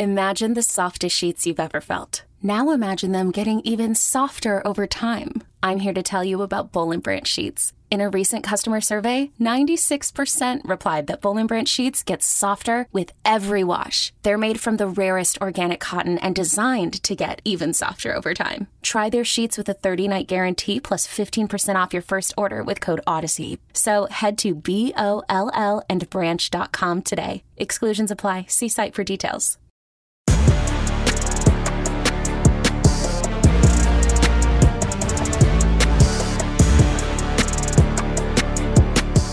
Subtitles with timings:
[0.00, 2.22] Imagine the softest sheets you've ever felt.
[2.42, 5.42] Now imagine them getting even softer over time.
[5.62, 7.74] I'm here to tell you about Boll and Branch sheets.
[7.90, 13.12] In a recent customer survey, 96% replied that Boll and Branch sheets get softer with
[13.26, 14.10] every wash.
[14.22, 18.68] They're made from the rarest organic cotton and designed to get even softer over time.
[18.80, 23.02] Try their sheets with a 30-night guarantee plus 15% off your first order with code
[23.06, 23.58] ODYSSEY.
[23.74, 27.42] So head to B-O-L-L and branch.com today.
[27.58, 28.46] Exclusions apply.
[28.48, 29.58] See site for details.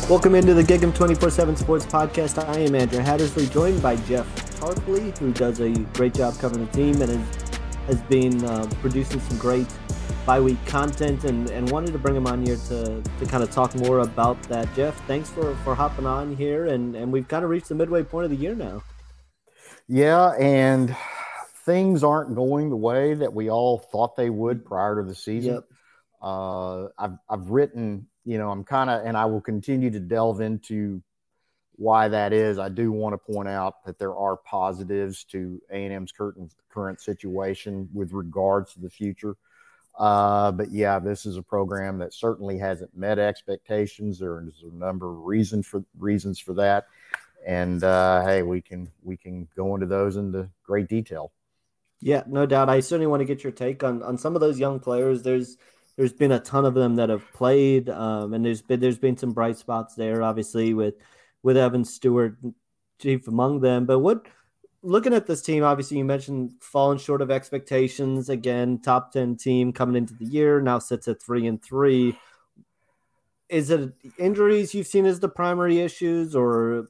[0.09, 2.41] Welcome into the Gig'em 24 7 Sports Podcast.
[2.41, 4.25] I am Andrew Hattersley, joined by Jeff
[4.57, 9.19] Tarpley, who does a great job covering the team and has, has been uh, producing
[9.19, 9.67] some great
[10.25, 13.51] bye week content and, and wanted to bring him on here to, to kind of
[13.51, 14.73] talk more about that.
[14.75, 16.67] Jeff, thanks for, for hopping on here.
[16.67, 18.83] And, and we've kind of reached the midway point of the year now.
[19.89, 20.29] Yeah.
[20.39, 20.95] And
[21.65, 25.55] things aren't going the way that we all thought they would prior to the season.
[25.55, 25.63] Yep.
[26.21, 30.41] Uh, I've, I've written you know, I'm kind of, and I will continue to delve
[30.41, 31.01] into
[31.77, 32.59] why that is.
[32.59, 37.87] I do want to point out that there are positives to A&M's current current situation
[37.93, 39.37] with regards to the future.
[39.97, 44.19] Uh, but yeah, this is a program that certainly hasn't met expectations.
[44.19, 46.87] There's a number of reasons for reasons for that,
[47.45, 51.31] and uh, hey, we can we can go into those into great detail.
[52.01, 52.67] Yeah, no doubt.
[52.67, 55.23] I certainly want to get your take on on some of those young players.
[55.23, 55.57] There's
[55.97, 59.17] there's been a ton of them that have played, um, and there's been there's been
[59.17, 60.95] some bright spots there, obviously with
[61.43, 62.37] with Evan Stewart
[62.99, 63.85] chief among them.
[63.85, 64.27] But what
[64.83, 68.79] looking at this team, obviously you mentioned falling short of expectations again.
[68.79, 72.17] Top ten team coming into the year now sits at three and three.
[73.49, 76.89] Is it injuries you've seen as the primary issues, or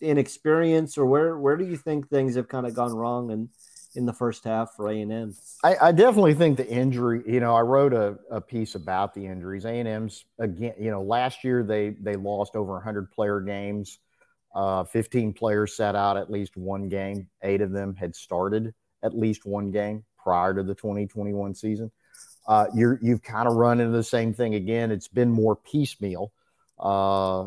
[0.00, 3.50] inexperience, or where where do you think things have kind of gone wrong and
[3.96, 5.34] in the first half for A and M.
[5.64, 7.22] I, I, definitely think the injury.
[7.26, 9.64] You know, I wrote a, a piece about the injuries.
[9.64, 10.74] A and M's again.
[10.78, 13.98] You know, last year they they lost over 100 player games.
[14.54, 17.28] Uh, 15 players sat out at least one game.
[17.42, 21.90] Eight of them had started at least one game prior to the 2021 season.
[22.48, 24.90] Uh, you're you've kind of run into the same thing again.
[24.90, 26.32] It's been more piecemeal.
[26.78, 27.46] Uh,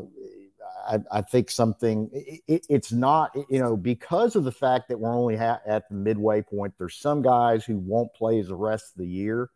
[0.89, 5.15] I, I think something it, it's not you know because of the fact that we're
[5.15, 6.73] only ha- at the midway point.
[6.77, 9.49] There's some guys who won't play the rest of the year,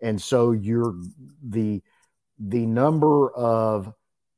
[0.00, 0.94] and so you're
[1.46, 1.82] the
[2.38, 3.92] the number of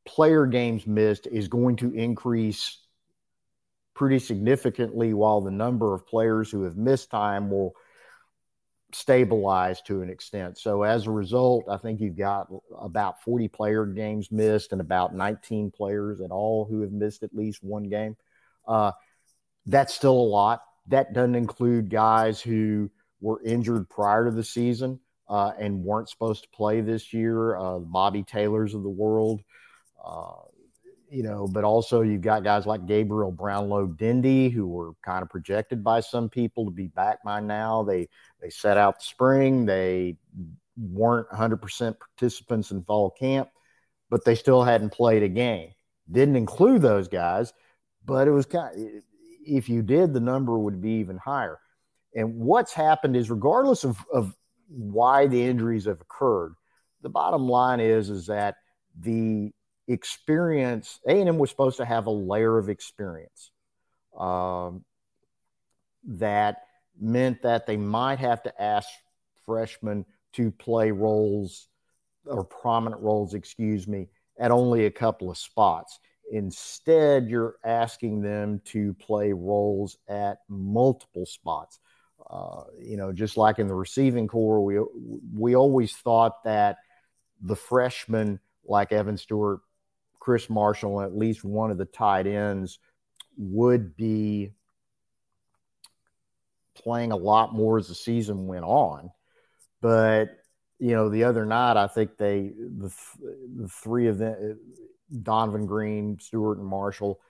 [0.05, 2.78] player games missed is going to increase
[3.94, 7.75] pretty significantly, while the number of players who have missed time will
[8.94, 10.59] stabilized to an extent.
[10.59, 15.15] So as a result, I think you've got about 40 player games missed and about
[15.15, 18.16] 19 players at all who have missed at least one game.
[18.66, 18.93] Uh,
[19.66, 20.62] that's still a lot.
[20.88, 22.91] That doesn't include guys who
[23.21, 27.78] were injured prior to the season uh, and weren't supposed to play this year, uh,
[27.78, 29.41] Bobby Taylors of the world.
[31.14, 35.30] You know, but also you've got guys like Gabriel Brownlow Dindy who were kind of
[35.30, 37.84] projected by some people to be back by now.
[37.84, 38.08] They
[38.41, 39.64] they set out the spring.
[39.64, 40.16] They
[40.76, 43.48] weren't 100% participants in fall camp,
[44.10, 45.70] but they still hadn't played a game.
[46.10, 47.52] Didn't include those guys,
[48.04, 49.02] but it was kind of,
[49.46, 51.60] if you did, the number would be even higher.
[52.14, 54.34] And what's happened is, regardless of, of
[54.69, 56.54] why the injuries have occurred,
[57.02, 58.56] the bottom line is is that
[58.98, 59.52] the
[59.89, 63.50] experience a&m was supposed to have a layer of experience
[64.19, 64.84] um,
[66.06, 66.62] that
[67.00, 68.88] meant that they might have to ask
[69.44, 71.69] freshmen to play roles
[72.26, 74.08] or prominent roles excuse me
[74.38, 76.00] at only a couple of spots.
[76.32, 81.79] Instead you're asking them to play roles at multiple spots.
[82.31, 84.79] Uh, you know just like in the receiving corps we
[85.37, 86.79] we always thought that
[87.43, 89.61] the freshmen like evan stewart
[90.25, 92.79] Chris Marshall and at least one of the tight ends
[93.37, 94.53] would be
[96.75, 99.11] playing a lot more as the season went on.
[99.82, 100.31] But
[100.79, 102.91] you know, the other night I think they the,
[103.55, 104.59] the three of them,
[105.23, 107.20] Donovan Green, Stewart, and Marshall,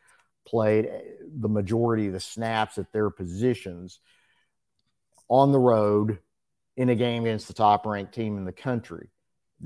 [0.47, 1.01] played eh,
[1.41, 3.99] the majority of the snaps at their positions
[5.29, 6.21] on the road
[6.77, 9.09] in a game against the top ranked team in the country.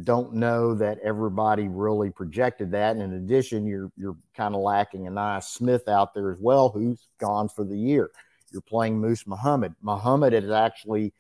[0.05, 2.97] Don't know that everybody really projected that.
[2.97, 7.09] And in addition, you're you're kind of lacking Ainias Smith out there as well, who's
[7.19, 8.11] gone for the year.
[8.53, 9.75] You're playing Moose Muhammad.
[9.83, 11.12] Muhammad has actually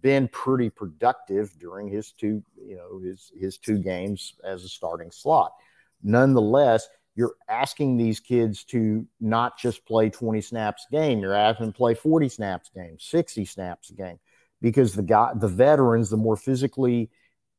[0.00, 5.10] been pretty productive during his two, you know, his his two games as a starting
[5.10, 5.52] slot.
[6.02, 11.18] Nonetheless, you're asking these kids to not just play 20 snaps a game.
[11.20, 14.18] You're asking them to play 40 snaps a game, 60 snaps a game,
[14.60, 17.10] because the guy, the veterans, the more physically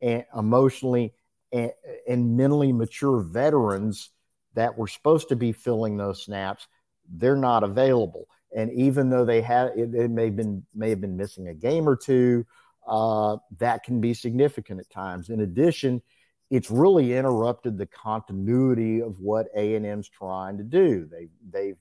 [0.04, 1.14] and emotionally
[1.52, 1.72] and,
[2.08, 4.12] and mentally mature veterans
[4.54, 6.68] that were supposed to be filling those snaps,
[7.10, 8.28] they're not available.
[8.56, 11.54] And even though they have, it, it may have been may have been missing a
[11.56, 12.46] game or two,
[12.88, 15.30] uh, that can be significant at times.
[15.30, 16.02] In addition,
[16.52, 21.08] it's really interrupted the continuity of what A and M's trying to do.
[21.10, 21.78] They they've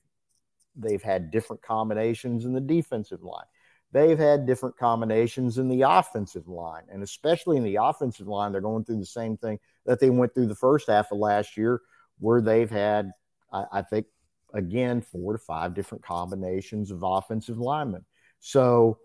[0.77, 3.45] they've had different combinations in the defensive line.
[3.93, 8.63] They've had different combinations in the offensive line, and especially in the offensive line, they're
[8.63, 11.83] going through the same thing that they went through the first half of last year,
[12.19, 13.13] where they've had,
[13.53, 14.07] I, I think,
[14.55, 18.07] again, four to five different combinations of offensive linemen.
[18.41, 18.99] So,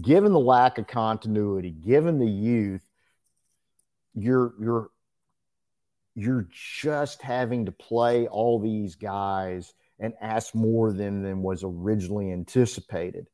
[0.00, 2.88] given the lack of continuity, given the youth,
[4.14, 4.90] you're you're
[6.14, 12.30] you're just having to play all these guys and ask more than than was originally
[12.30, 13.26] anticipated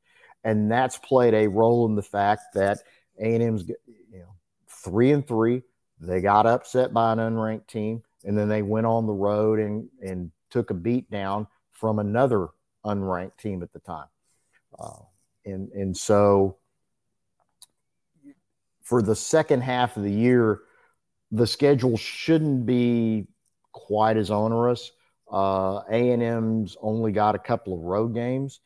[0.44, 2.78] and that's played a role in the fact that
[3.20, 4.34] a&m's you know
[4.68, 5.62] three and three
[6.00, 9.88] they got upset by an unranked team and then they went on the road and
[10.02, 12.48] and took a beat down from another
[12.84, 14.08] unranked team at the time
[14.78, 15.02] uh,
[15.44, 16.56] and and so
[18.82, 20.60] for the second half of the year
[21.30, 23.26] the schedule shouldn't be
[23.72, 24.90] quite as onerous.
[25.32, 28.60] Uh, A&M's only got a couple of road games,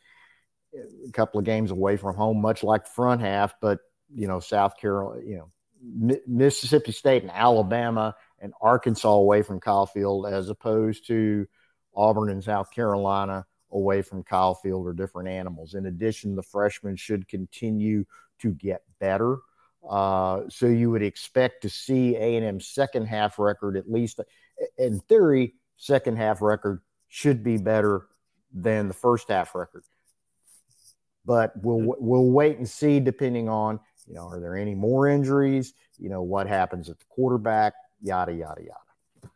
[1.06, 3.55] a couple of games away from home, much like front half.
[3.61, 3.81] But
[4.12, 9.87] you know, South Carolina, you know, Mississippi State and Alabama and Arkansas away from Kyle
[9.87, 11.47] Field, as opposed to
[11.94, 15.75] Auburn and South Carolina away from Kyle Field, are different animals.
[15.75, 18.05] In addition, the freshmen should continue
[18.41, 19.38] to get better.
[19.88, 24.21] Uh, so you would expect to see A&M's second half record, at least
[24.79, 28.06] in theory, second half record should be better
[28.53, 29.85] than the first half record.
[31.25, 32.06] But we'll mm-hmm.
[32.06, 35.73] we'll wait and see, depending on you know, are there any more injuries?
[35.99, 37.75] You know, what happens at the quarterback?
[38.03, 39.32] Yada yada yada.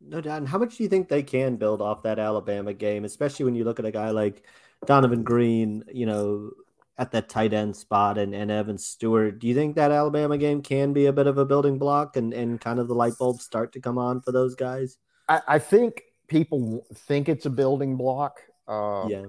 [0.00, 0.38] No doubt.
[0.38, 3.54] And how much do you think they can build off that Alabama game, especially when
[3.54, 4.44] you look at a guy like
[4.86, 5.84] Donovan Green?
[5.92, 6.50] You know,
[6.98, 9.38] at that tight end spot and, and Evan Stewart.
[9.38, 12.34] Do you think that Alabama game can be a bit of a building block and,
[12.34, 14.98] and kind of the light bulbs start to come on for those guys?
[15.28, 18.40] I, I think people think it's a building block.
[18.66, 19.26] Uh, yeah.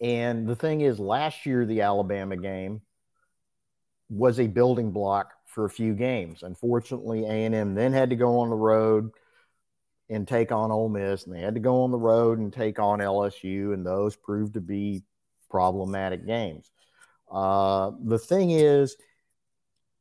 [0.00, 2.82] And the thing is, last year, the Alabama game
[4.08, 6.42] was a building block for a few games.
[6.42, 9.10] Unfortunately, A&M then had to go on the road
[10.08, 12.78] and take on Ole Miss, and they had to go on the road and take
[12.78, 15.02] on LSU, and those proved to be
[15.50, 16.70] problematic games.
[17.30, 18.96] Uh, the thing is,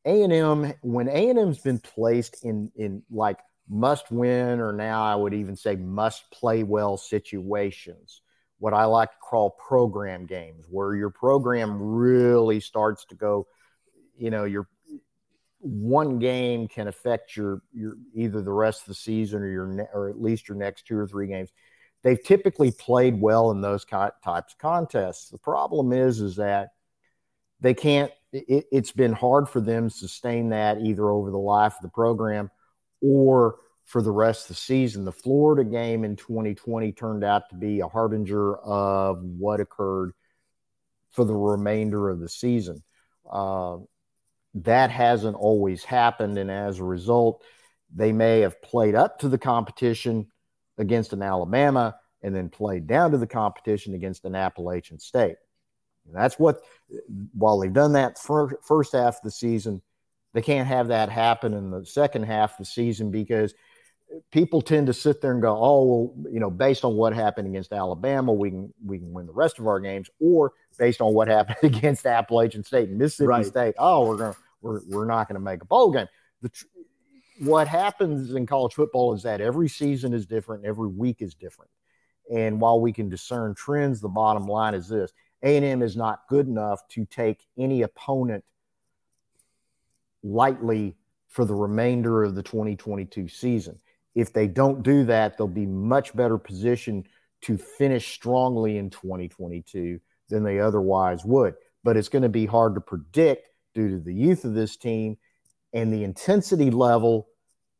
[0.05, 4.71] A and M when A and M's been placed in in like must win or
[4.71, 8.21] now I would even say must play well situations.
[8.59, 13.47] What I like to call program games, where your program really starts to go,
[14.17, 14.67] you know, your
[15.59, 19.89] one game can affect your your either the rest of the season or your ne-
[19.93, 21.49] or at least your next two or three games
[22.05, 25.29] they've typically played well in those types of contests.
[25.29, 26.69] The problem is, is that
[27.59, 28.11] they can't.
[28.31, 31.89] It, it's been hard for them to sustain that either over the life of the
[31.89, 32.51] program
[33.01, 35.05] or for the rest of the season.
[35.05, 40.11] The Florida game in 2020 turned out to be a harbinger of what occurred
[41.11, 42.83] for the remainder of the season.
[43.31, 43.77] Uh,
[44.55, 47.43] that hasn't always happened, and as a result,
[47.93, 50.27] they may have played up to the competition
[50.77, 55.35] against an Alabama and then played down to the competition against an Appalachian State.
[56.05, 56.61] And that's what,
[57.33, 59.81] while they've done that first half of the season,
[60.33, 63.53] they can't have that happen in the second half of the season because
[64.31, 67.47] people tend to sit there and go, "Oh, well, you know, based on what happened
[67.47, 71.13] against Alabama, we can we can win the rest of our games," or based on
[71.13, 73.45] what happened against Appalachian State and Mississippi right.
[73.45, 76.07] State, "Oh, we're gonna we're we're not going to make a bowl game."
[76.41, 76.49] The
[77.39, 81.71] what happens in college football is that every season is different, every week is different.
[82.33, 85.11] And while we can discern trends, the bottom line is this
[85.43, 88.43] A&M is not good enough to take any opponent
[90.23, 90.95] lightly
[91.27, 93.79] for the remainder of the 2022 season.
[94.15, 97.07] If they don't do that, they'll be much better positioned
[97.41, 101.55] to finish strongly in 2022 than they otherwise would.
[101.83, 105.17] But it's going to be hard to predict due to the youth of this team
[105.73, 107.27] and the intensity level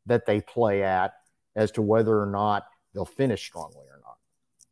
[0.04, 1.14] that they play at
[1.56, 2.64] as to whether or not
[2.94, 4.18] they'll finish strongly or not.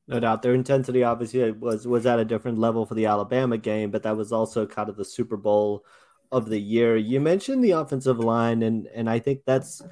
[0.07, 0.43] No doubt.
[0.43, 4.17] Their intensity obviously was was at a different level for the Alabama game, but that
[4.17, 5.85] was also kind of the Super Bowl
[6.31, 6.97] of the year.
[6.97, 9.83] You mentioned the offensive line, and and I think that's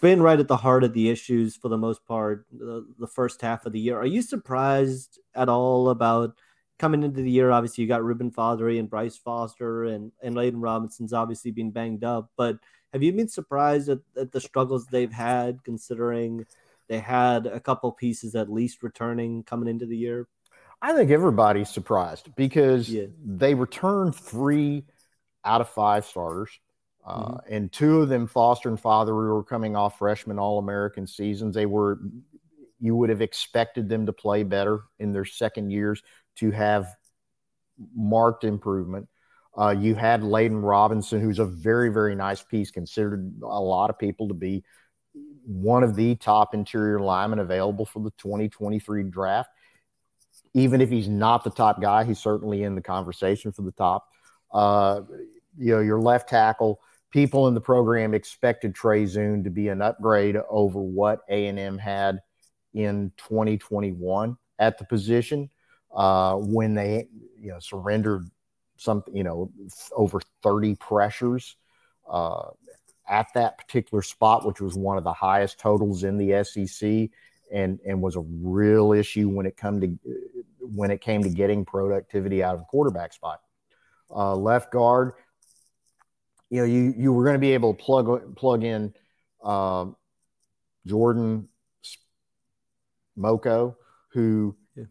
[0.00, 3.40] been right at the heart of the issues for the most part the, the first
[3.42, 3.98] half of the year.
[3.98, 6.34] Are you surprised at all about
[6.78, 7.50] coming into the year?
[7.50, 12.04] Obviously, you got Reuben Fatheree and Bryce Foster, and and Layden Robinson's obviously been banged
[12.04, 12.58] up, but
[12.92, 16.46] have you been surprised at, at the struggles they've had, considering
[16.88, 20.28] they had a couple pieces at least returning coming into the year?
[20.80, 23.06] I think everybody's surprised because yeah.
[23.22, 24.84] they returned three
[25.44, 26.58] out of five starters.
[27.06, 27.54] Uh, mm-hmm.
[27.54, 31.54] and two of them, Foster and Fatheree, were coming off freshman All American seasons.
[31.54, 32.00] They were,
[32.80, 36.02] you would have expected them to play better in their second years
[36.36, 36.88] to have
[37.94, 39.08] marked improvement.
[39.56, 43.98] Uh, you had Layden Robinson, who's a very, very nice piece, considered a lot of
[43.98, 44.64] people to be
[45.46, 49.50] one of the top interior linemen available for the 2023 draft.
[50.52, 54.08] Even if he's not the top guy, he's certainly in the conversation for the top.
[54.52, 55.02] Uh,
[55.56, 56.80] you know, your left tackle,
[57.16, 62.20] people in the program expected Trey Zuhn to be an upgrade over what A&M had
[62.74, 65.48] in 2021 at the position
[65.94, 67.08] uh, when they,
[67.40, 68.28] you know, surrendered
[68.76, 69.50] something, you know,
[69.96, 71.56] over 30 pressures
[72.06, 72.50] uh,
[73.08, 77.08] at that particular spot, which was one of the highest totals in the SEC,
[77.50, 79.98] and and was a real issue when it come to
[80.60, 83.40] when it came to getting productivity out of the quarterback spot.
[84.14, 85.12] Uh, left guard,
[86.50, 88.94] you know, you you were going to be able to plug plug in
[89.44, 89.86] uh,
[90.86, 91.48] Jordan
[93.18, 93.74] Moko,
[94.12, 94.84] who yeah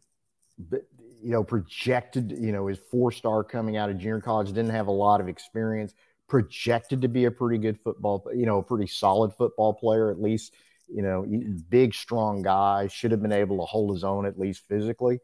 [1.26, 4.86] you know, projected, you know, his four star coming out of junior college, didn't have
[4.86, 5.96] a lot of experience,
[6.28, 10.22] projected to be a pretty good football, you know, a pretty solid football player, at
[10.22, 10.54] least,
[10.88, 11.26] you know,
[11.68, 15.18] big, strong guy, should have been able to hold his own at least physically.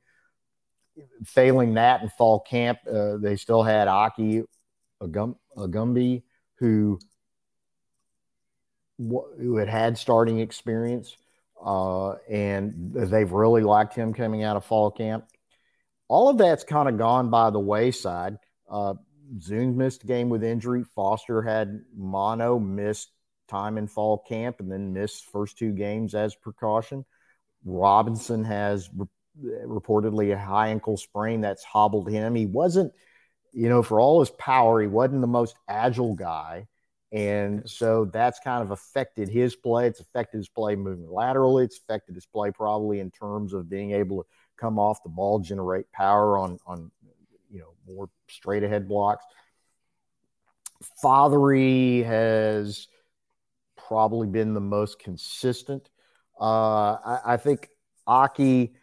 [1.23, 4.41] Failing that in fall camp, uh, they still had Aki
[5.03, 6.23] Agum- Agumbi,
[6.55, 6.99] who
[8.97, 11.15] who had had starting experience,
[11.63, 15.25] uh, and they've really liked him coming out of fall camp
[16.11, 18.37] all of that's kind of gone by the wayside.
[18.69, 18.95] Uh,
[19.37, 20.83] Zuhn missed a game with injury.
[20.93, 23.11] Foster had mono, missed
[23.47, 27.05] time in fall camp, and then missed first two games as precaution.
[27.63, 29.07] Robinson has re-
[29.65, 32.35] reportedly a high ankle sprain that's hobbled him.
[32.35, 32.91] He wasn't,
[33.51, 36.67] you know, for all his power, he wasn't the most agile guy.
[37.11, 39.87] And so that's kind of affected his play.
[39.87, 41.65] It's affected his play moving laterally.
[41.65, 45.39] It's affected his play probably in terms of being able to come off the ball,
[45.39, 46.89] generate power on on
[47.49, 49.25] you know more straight ahead blocks.
[51.03, 52.87] Fatheree has
[53.87, 55.89] probably been the most consistent.
[56.39, 57.69] Uh, I, I, think
[58.07, 58.73] Aki,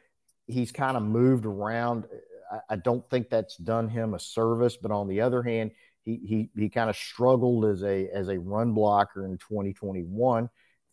[0.47, 2.05] he's kind of moved around.
[2.51, 6.17] I, I, don't think that's done him a service, but on the other hand, he
[6.25, 10.49] he he kind of struggled as a as a run blocker in 2021,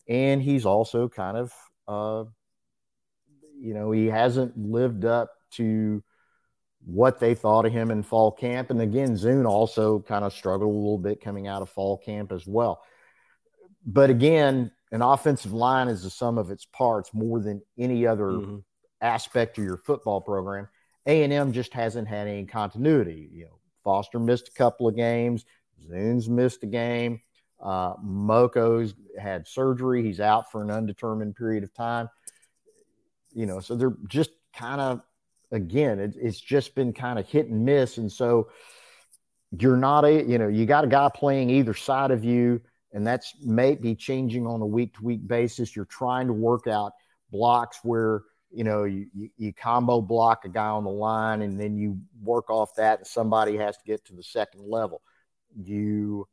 [0.07, 1.53] and he's also kind of
[1.87, 2.25] uh,
[3.59, 6.03] you know, he hasn't lived up to
[6.85, 8.69] what they thought of him in fall camp.
[8.69, 12.31] And again, Zuhn also kind of struggled a little bit coming out of fall camp
[12.31, 12.81] as well.
[13.85, 18.25] But again, an offensive line is the sum of its parts more than any other
[18.25, 18.57] mm-hmm.
[19.01, 20.67] aspect of your football program.
[21.05, 23.29] A&M just hasn't had any continuity.
[23.31, 25.45] You know, Foster missed a couple of games.
[25.87, 27.21] Zuhn's missed a game.
[27.61, 30.03] Uh, Moko's had surgery.
[30.03, 32.09] He's out for an undetermined period of time
[33.35, 35.01] you know, so they're just kind of,
[35.51, 37.97] again, it, it's just been kind of hit and miss.
[37.97, 38.49] And so
[39.59, 42.61] you're not a, you know, you got a guy playing either side of you,
[42.93, 45.75] and that's maybe changing on a week to week basis.
[45.75, 46.93] You're trying to work out
[47.29, 48.21] blocks where,
[48.51, 51.99] you know, you, you, you, combo block a guy on the line and then you
[52.21, 55.01] work off that and somebody has to get to the second level.
[55.55, 56.27] You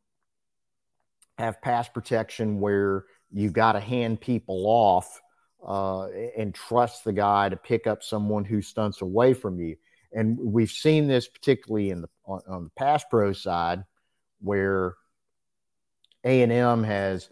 [1.38, 5.20] have pass protection where you've got to hand people off
[5.66, 9.76] uh, and trust the guy to pick up someone who stunts away from you.
[10.12, 13.84] And we've seen this particularly in the on, on the pass pro side,
[14.40, 14.94] where
[16.24, 17.28] A and M has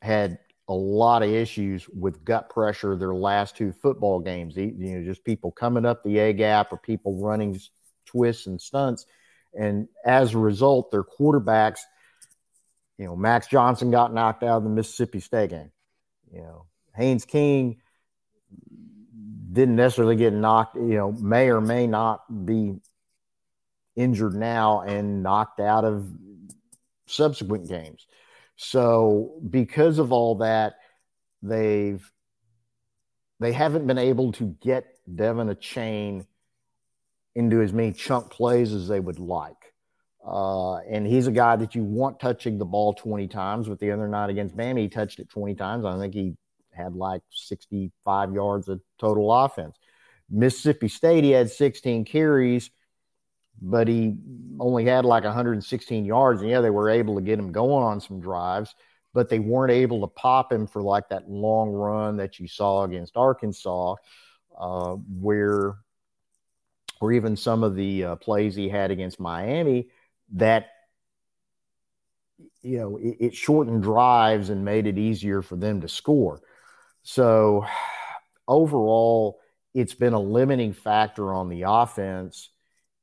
[0.00, 0.38] had
[0.70, 4.56] a lot of issues with gut pressure their last two football games.
[4.56, 7.58] You know, just people coming up the A gap or people running
[8.06, 9.04] twists and stunts,
[9.52, 11.80] and as a result, their quarterbacks.
[12.98, 15.72] You know, Max Johnson got knocked out of the Mississippi State game.
[16.32, 17.80] You know, Haynes King
[19.52, 22.76] didn't necessarily get knocked, you know, may or may not be
[23.96, 26.08] injured now and knocked out of
[27.06, 28.06] subsequent games.
[28.62, 30.74] So because of all that,
[31.40, 32.12] they've
[33.40, 36.26] they haven't been able to get De'Von Achane
[37.34, 39.72] into as many chunk plays as they would like.
[40.22, 43.66] Uh, and he's a guy that you want touching the ball 20 times.
[43.66, 45.86] With the other night against Bama, he touched it 20 times.
[45.86, 46.36] I think he
[46.70, 49.78] had like 65 yards of total offense.
[50.28, 52.70] Mississippi State, he had 16 carries,
[53.60, 54.16] but he
[54.58, 56.40] only had like 116 yards.
[56.40, 58.74] And yeah, they were able to get him going on some drives,
[59.12, 62.84] but they weren't able to pop him for like that long run that you saw
[62.84, 63.96] against Arkansas,
[64.58, 65.76] uh, where,
[67.00, 69.88] or even some of the uh, plays he had against Miami
[70.34, 70.68] that
[72.62, 76.40] you know it, it, shortened drives and made it easier for them to score
[77.02, 77.64] so
[78.46, 79.40] overall
[79.74, 82.50] it's been a limiting factor on the offense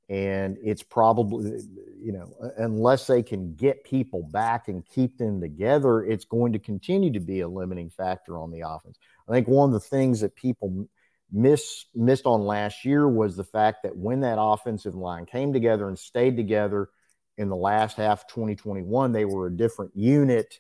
[0.10, 1.60] and it's probably
[2.02, 6.60] you know unless they can get people back and keep them together it's going to
[6.60, 8.98] continue to be a limiting factor on the offense
[9.28, 10.88] i think one of the things that people
[11.32, 15.88] miss missed on last year was the fact that when that offensive line came together
[15.88, 16.90] and stayed together
[17.38, 20.60] in the last half of 2021, they were a different unit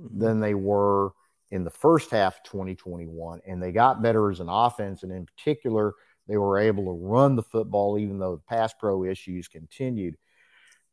[0.00, 0.18] mm-hmm.
[0.18, 1.12] than they were
[1.50, 3.40] in the first half of 2021.
[3.46, 5.02] And they got better as an offense.
[5.02, 5.94] And in particular,
[6.32, 10.16] they were able to run the football, even though the pass pro issues continued.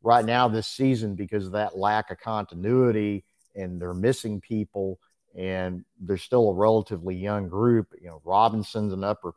[0.02, 4.98] Right now, this season, because of that lack of continuity and they're missing people,
[5.34, 7.88] and they're still a relatively young group.
[7.98, 9.32] You know, Robinson's an upper,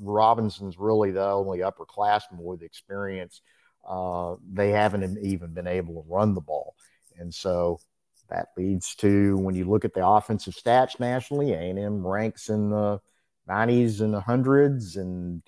[0.00, 3.40] Robinson's really the only upperclassman with experience
[3.88, 6.74] uh, they haven't even been able to run the ball.
[7.18, 7.80] And so
[8.28, 13.00] that leads to when you look at the offensive stats nationally, A&M ranks in the
[13.48, 14.96] 90s and the hundreds.
[14.96, 15.42] And,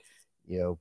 [0.47, 0.79] you know,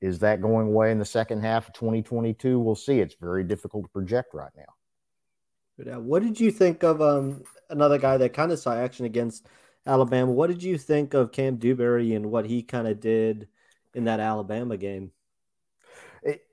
[0.00, 2.58] is that going away in the second half of 2022?
[2.58, 3.00] We'll see.
[3.00, 5.98] It's very difficult to project right now.
[5.98, 9.46] What did you think of um, another guy that kind of saw action against
[9.86, 10.30] Alabama?
[10.30, 13.48] What did you think of Kam Dewberry and what he kind of did
[13.94, 15.10] in that Alabama game?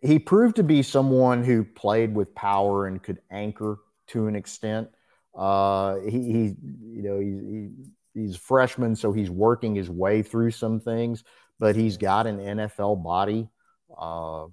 [0.01, 4.89] he proved to be someone who played with power and could anchor to an extent.
[5.33, 7.69] Uh, he, he, you know, he, he,
[8.13, 11.24] he's a freshman, so he's working his way through some things,
[11.60, 13.50] but he's got an NFL body.
[13.97, 14.45] Uh,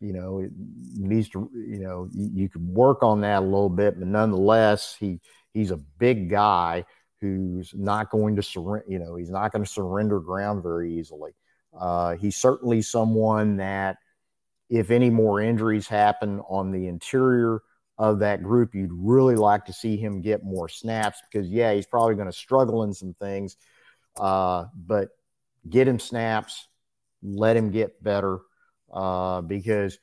[0.00, 0.50] you know, it
[0.96, 4.96] needs to, you know, you, you could work on that a little bit, but nonetheless,
[4.98, 5.20] he
[5.52, 6.84] he's a big guy
[7.20, 8.86] who's not going to surrender.
[8.88, 11.32] You know, he's not going to surrender ground very easily.
[11.78, 13.98] Uh, he's certainly someone that
[14.70, 17.60] if any more injuries happen on the interior
[18.00, 21.86] of that group, you'd really like to see him get more snaps because, yeah, he's
[21.86, 23.58] probably going to struggle in some things.
[24.18, 25.10] Uh, but
[25.68, 26.66] get him snaps,
[27.22, 28.40] let him get better
[28.90, 29.98] uh, because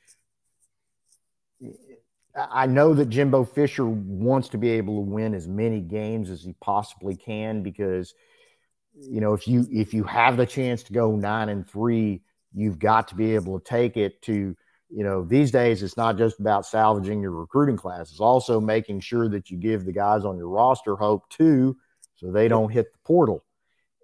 [2.36, 6.40] I know that Jimbo Fisher wants to be able to win as many games as
[6.40, 8.14] he possibly can because
[8.94, 12.22] you know if you if you have the chance to go nine and three
[12.54, 14.56] you've got to be able to take it to
[14.90, 18.10] you know these days it's not just about salvaging your recruiting class.
[18.10, 21.76] It's also making sure that you give the guys on your roster hope too
[22.16, 23.44] so they don't hit the portal.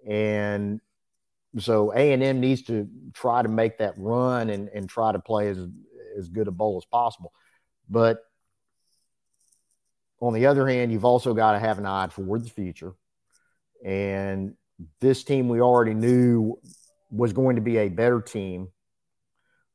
[0.07, 0.79] And
[1.57, 5.57] so a&m needs to try to make that run and, and try to play as,
[6.17, 7.33] as good a bowl as possible.
[7.89, 8.19] But
[10.21, 12.93] on the other hand you've also got to have an eye for the future.
[13.83, 14.55] And
[14.99, 16.59] this team we already knew
[17.09, 18.69] was going to be a better team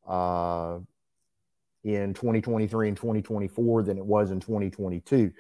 [0.07, 0.79] uh,
[1.85, 5.33] in 2023 and 2024 than it was in 2022.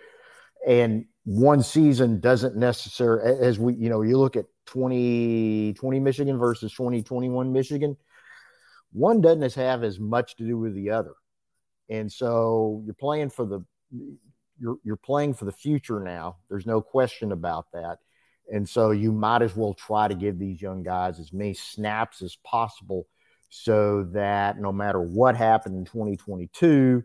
[0.66, 6.72] And one season doesn't necessarily, as we, you know, you look at 2020 Michigan versus
[6.72, 7.96] 2021 Michigan,
[8.92, 11.14] one doesn't have as much to do with the other.
[11.88, 13.64] And so you're playing for the,
[14.58, 16.36] you're, you're playing for the future now.
[16.48, 17.98] There's no question about that.
[18.52, 22.20] And so you might as well try to give these young guys as many snaps
[22.22, 23.06] as possible
[23.50, 27.02] so that no matter what happened in 2022,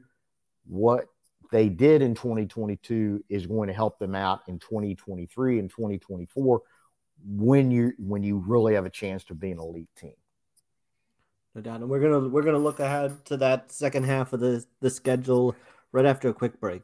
[0.67, 1.07] what
[1.51, 6.61] they did in 2022 is going to help them out in 2023 and 2024
[7.27, 10.13] when you when you really have a chance to be an elite team.
[11.55, 11.81] No doubt.
[11.81, 15.55] And we're gonna we're gonna look ahead to that second half of the the schedule
[15.91, 16.83] right after a quick break.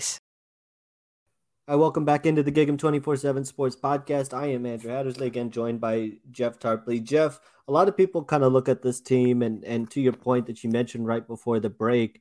[1.71, 4.33] Hi, welcome back into the Gig'em 24 7 Sports Podcast.
[4.33, 7.01] I am Andrew Hattersley, again joined by Jeff Tarpley.
[7.01, 10.11] Jeff, a lot of people kind of look at this team, and, and to your
[10.11, 12.19] point that you mentioned right before the break,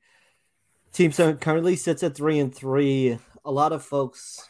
[0.93, 3.19] team currently sits at three and three.
[3.45, 4.49] A lot of folks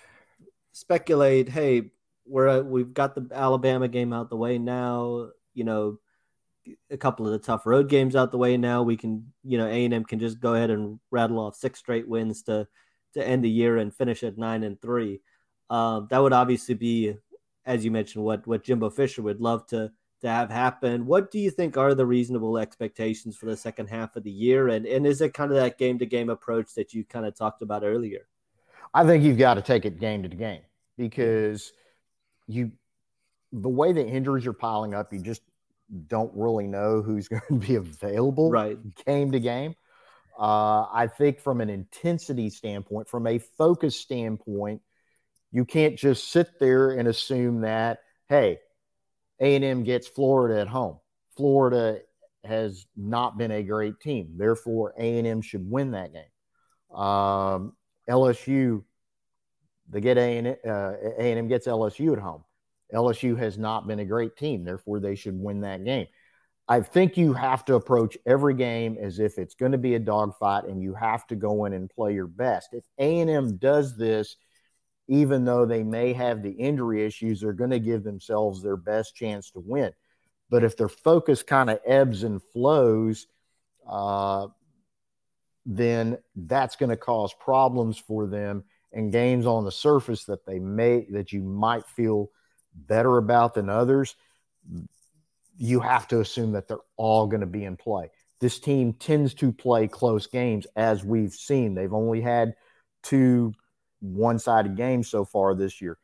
[0.73, 1.93] speculate, hey,
[2.27, 5.31] we're we've got the Alabama game out the way now.
[5.55, 5.99] You know,
[6.91, 8.83] a couple of the tough road games out the way now.
[8.83, 11.79] We can, you know, A and M can just go ahead and rattle off six
[11.79, 12.69] straight wins to
[13.15, 15.21] to end the year and finish at nine and three.
[15.69, 17.15] Um, that would obviously be,
[17.65, 21.07] as you mentioned, what what Jimbo Fisher would love to to have happen.
[21.07, 24.69] What do you think are the reasonable expectations for the second half of the year?
[24.69, 27.35] And and is it kind of that game to game approach that you kind of
[27.35, 28.27] talked about earlier?
[28.93, 30.63] I think you've got to take it game to game
[30.97, 31.73] because
[32.47, 32.73] you
[33.53, 35.43] the way the injuries are piling up, you just
[36.07, 39.75] don't really know who's going to be available right game to game.
[40.41, 44.81] Uh, I think from an intensity standpoint, from a focus standpoint,
[45.53, 47.99] you can't just sit there and assume that
[48.31, 48.59] hey,
[49.39, 50.99] A and M gets Florida at home.
[51.37, 51.99] Florida
[52.43, 56.99] has not been a great team, therefore A and M should win that game.
[56.99, 57.77] Um,
[58.09, 58.83] LSU,
[59.91, 62.45] they get A and uh, M gets LSU at home.
[62.95, 66.07] LSU has not been a great team, therefore they should win that game.
[66.71, 69.99] I think you have to approach every game as if it's going to be a
[69.99, 72.69] dogfight, and you have to go in and play your best.
[72.73, 74.37] If A and M does this,
[75.09, 79.17] even though they may have the injury issues, they're going to give themselves their best
[79.17, 79.91] chance to win.
[80.49, 83.27] But if their focus kind of ebbs and flows,
[83.89, 84.47] uh,
[85.67, 90.61] then that's going to cause problems for them and games on the surface that they
[90.61, 92.31] may that you might feel
[92.73, 94.15] better about than others
[95.61, 98.11] you have to assume that they're all going to be in play.
[98.41, 101.75] This team tends to play close games, as we've seen.
[101.75, 102.55] They've only had
[103.03, 103.53] two
[104.01, 105.99] one sided games so far this year.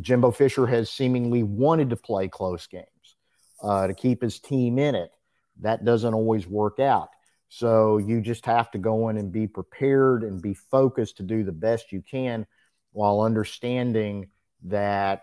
[0.00, 2.86] Jimbo Fisher has seemingly wanted to play close games
[3.64, 5.10] uh, to keep his team in it.
[5.60, 7.08] That doesn't always work out.
[7.48, 11.42] So you just have to go in and be prepared and be focused to do
[11.42, 12.46] the best you can
[12.92, 14.28] while understanding
[14.62, 15.22] that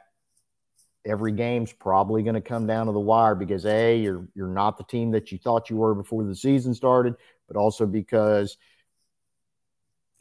[1.05, 4.77] every game's probably going to come down to the wire because a you're you're not
[4.77, 7.15] the team that you thought you were before the season started,
[7.47, 8.57] but also because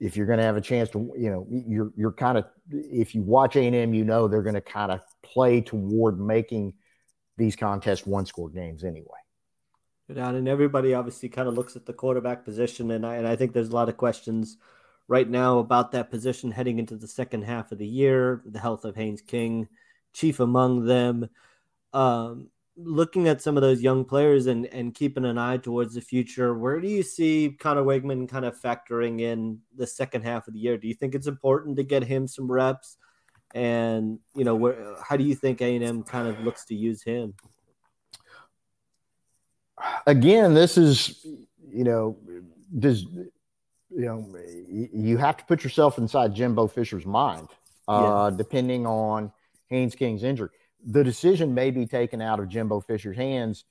[0.00, 3.14] if you're going to have a chance to you know you're you're kind of if
[3.14, 6.74] you watch A&M you know they're going to kind of play toward making
[7.36, 9.06] these contests one score games anyway.
[10.08, 13.52] And everybody obviously kind of looks at the quarterback position, and I, and I think
[13.52, 14.56] there's a lot of questions
[15.06, 18.84] right now about that position heading into the second half of the year, the health
[18.84, 19.68] of Haynes King,
[20.12, 21.28] chief among them.
[21.92, 26.00] Um, looking at some of those young players and, and keeping an eye towards the
[26.00, 30.54] future, where do you see Conner Weigman kind of factoring in the second half of
[30.54, 30.78] the year?
[30.78, 32.96] Do you think it's important to get him some reps?
[33.54, 36.74] And you know, where, how do you think A and M kind of looks to
[36.74, 37.34] use him?
[40.06, 41.24] Again, this is
[41.72, 42.16] you know,
[42.78, 43.30] does you
[43.90, 44.26] know
[44.92, 47.48] you have to put yourself inside Jimbo Fisher's mind,
[47.88, 48.36] uh, yeah.
[48.36, 49.32] depending on
[49.68, 50.50] Haynes King's injury.
[50.84, 53.64] The decision may be taken out of Jimbo Fisher's hands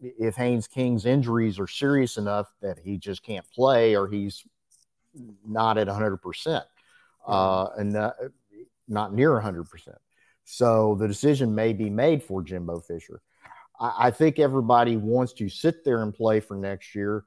[0.00, 4.44] if Haynes King's injuries are serious enough that he just can't play or he's
[5.44, 6.62] not at 100%
[7.26, 8.14] uh, and not,
[8.86, 9.66] not near 100%.
[10.44, 13.20] So the decision may be made for Jimbo Fisher.
[13.78, 17.24] I, I think everybody wants to sit there and play for next year.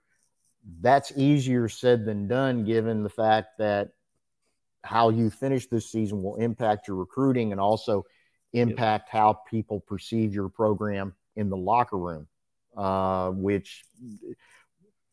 [0.79, 3.89] That's easier said than done, given the fact that
[4.83, 8.03] how you finish this season will impact your recruiting and also
[8.53, 9.21] impact yep.
[9.21, 12.27] how people perceive your program in the locker room,
[12.75, 13.83] uh, which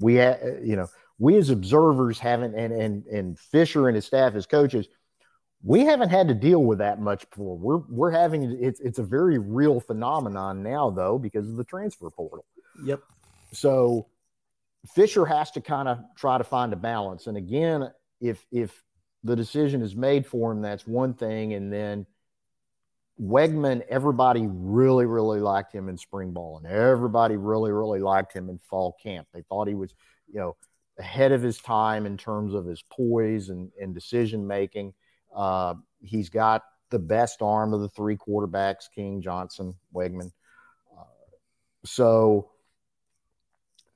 [0.01, 4.47] we, you know, we as observers haven't, and and and Fisher and his staff as
[4.47, 4.87] coaches,
[5.63, 7.57] we haven't had to deal with that much before.
[7.57, 12.11] We're we're having it's it's a very real phenomenon now though because of the transfer
[12.11, 12.45] portal.
[12.85, 13.01] Yep.
[13.53, 14.07] So
[14.95, 17.27] Fisher has to kind of try to find a balance.
[17.27, 18.83] And again, if if
[19.25, 21.55] the decision is made for him, that's one thing.
[21.55, 22.07] And then
[23.21, 28.49] Weigman, everybody really, really liked him in spring ball, and everybody really, really liked him
[28.49, 29.27] in fall camp.
[29.35, 29.95] They thought he was,
[30.33, 30.57] you know,
[30.99, 34.95] ahead of his time in terms of his poise and, and decision making.
[35.35, 40.33] Uh, he's got the best arm of the three quarterbacks, King, Johnson, Weigman.
[40.97, 41.05] Uh,
[41.85, 42.51] so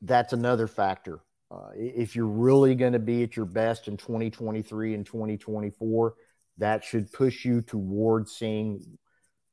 [0.02, 1.20] that's another factor.
[1.52, 6.14] Uh, if you're really going to be at your best in 2023 and 2024,
[6.58, 8.80] that should push you towards seeing,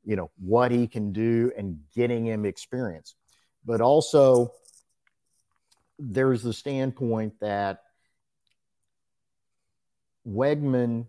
[0.05, 3.15] you know, what he can do and getting him experience.
[3.65, 4.53] But also,
[5.97, 7.79] there's the standpoint that
[10.25, 11.07] Weigman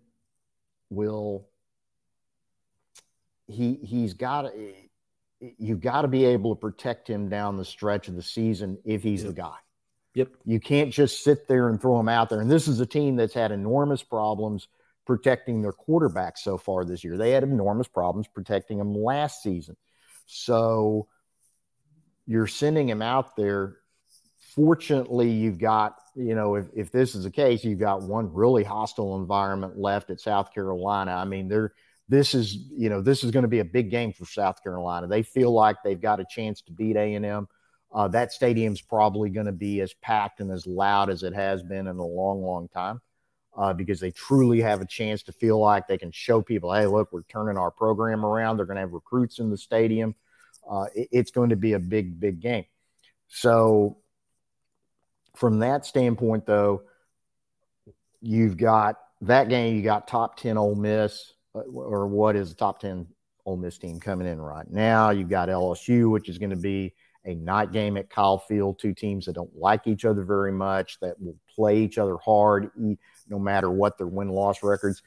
[0.88, 1.46] will
[3.46, 4.52] he he's got
[5.40, 9.02] you've got to be able to protect him down the stretch of the season if
[9.04, 9.34] he's yep.
[9.34, 9.56] the guy.
[10.14, 10.28] Yep.
[10.44, 12.40] You can't just sit there and throw them out there.
[12.40, 14.68] And this is a team that's had enormous problems
[15.06, 17.16] protecting their quarterback so far this year.
[17.16, 19.76] They had enormous problems protecting him last season.
[20.26, 21.08] So
[22.26, 23.76] you're sending him out there.
[24.54, 28.64] Fortunately, you've got, you know, if, if this is the case, you've got one really
[28.64, 31.12] hostile environment left at South Carolina.
[31.12, 31.72] I mean, they're
[32.10, 35.06] this is you know this is going to be a big game for South Carolina.
[35.06, 37.48] They feel like they've got a chance to beat A and M.
[37.92, 41.62] Uh, that stadium's probably going to be as packed and as loud as it has
[41.62, 43.00] been in a long, long time,
[43.56, 46.86] uh, because they truly have a chance to feel like they can show people, hey,
[46.86, 48.56] look, we're turning our program around.
[48.56, 50.14] They're going to have recruits in the stadium.
[50.68, 52.64] Uh, it, it's going to be a big, big game.
[53.26, 53.98] So,
[55.36, 56.82] from that standpoint, though,
[58.20, 59.76] you've got that game.
[59.76, 63.06] You got top ten Ole Miss uh, or what is the top 10
[63.44, 65.10] Ole Miss team coming in right now.
[65.10, 68.94] You've got LSU, which is going to be a night game at Kyle Field, two
[68.94, 72.70] teams that don't like each other very much, that will play each other hard
[73.28, 75.02] no matter what their win loss records.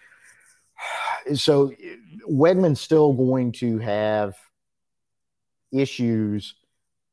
[1.36, 1.72] So
[2.30, 4.36] Weigman's still going to have
[5.72, 6.56] issues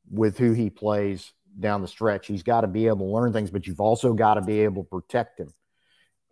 [0.09, 2.27] with who he plays down the stretch.
[2.27, 4.83] He's got to be able to learn things, but you've also got to be able
[4.83, 5.53] to protect him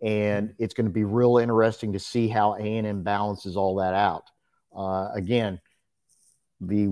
[0.02, 4.24] and it's going to be real interesting to see how A&M balances all that out.
[4.74, 5.60] Uh, again,
[6.60, 6.88] the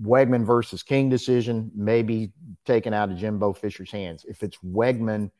[0.00, 2.32] Weigman versus King decision may be
[2.64, 4.24] taken out of Jimbo Fisher's hands.
[4.26, 5.30] If it's Weigman,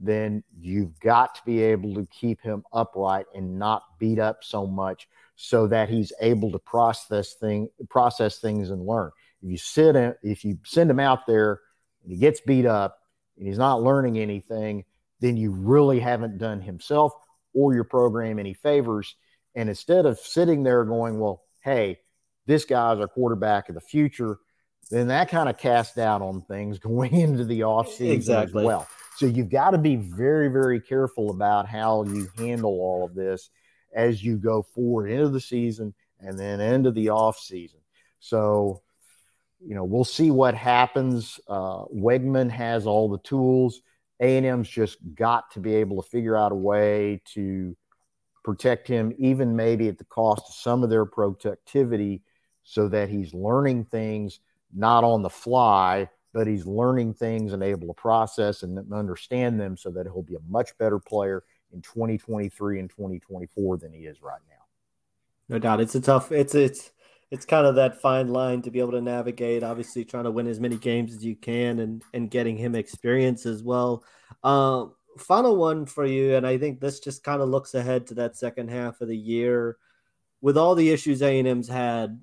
[0.00, 4.66] then you've got to be able to keep him upright and not beat up so
[4.66, 9.10] much so that he's able to process thing process things and learn.
[9.42, 11.60] If you sit in, if you send him out there
[12.02, 12.98] and he gets beat up
[13.38, 14.84] and he's not learning anything,
[15.20, 17.12] then you really haven't done himself
[17.52, 19.16] or your program any favors.
[19.54, 21.98] And instead of sitting there going, well, hey,
[22.46, 24.38] this guy's our quarterback of the future,
[24.90, 28.62] then that kind of casts doubt on things going into the offseason exactly.
[28.62, 28.88] as well.
[29.16, 33.50] So you've got to be very, very careful about how you handle all of this
[33.94, 37.80] as you go forward into the season and then into the offseason.
[38.18, 38.82] So,
[39.60, 41.38] you know, we'll see what happens.
[41.46, 43.80] Uh, Weigman has all the tools.
[44.20, 47.76] A&M's just got to be able to figure out a way to
[48.42, 52.22] protect him, even maybe at the cost of some of their productivity,
[52.64, 54.40] so that he's learning things
[54.74, 59.76] not on the fly, but he's learning things and able to process and understand them
[59.76, 64.20] so that he'll be a much better player in 2023 and 2024 than he is
[64.20, 64.64] right now.
[65.48, 65.80] No doubt.
[65.80, 66.90] It's a tough, it's, it's,
[67.30, 69.62] it's kind of that fine line to be able to navigate.
[69.62, 73.44] Obviously, trying to win as many games as you can and and getting him experience
[73.44, 74.04] as well.
[74.44, 74.86] Uh,
[75.18, 78.36] final one for you, and I think this just kind of looks ahead to that
[78.36, 79.78] second half of the year
[80.44, 82.20] with all the issues A and M's had,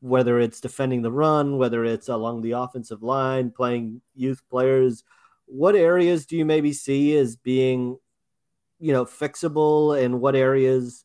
[0.00, 5.04] whether it's defending the run, whether it's along the offensive line, playing youth players.
[5.46, 7.96] What areas do you maybe see as being,
[8.80, 11.04] you know, fixable, and what areas